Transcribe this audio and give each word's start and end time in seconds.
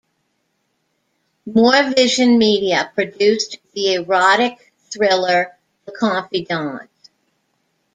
Moore 1.45 1.93
Vision 1.95 2.39
Media 2.39 2.91
produced 2.95 3.59
the 3.75 3.93
erotic 3.93 4.73
thriller 4.91 5.55
"The 5.85 5.91
Confidant". 5.91 6.89